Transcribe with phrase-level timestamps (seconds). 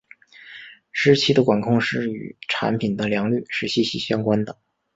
[0.91, 4.57] 湿气的管控是与产品的良率是息息相关的。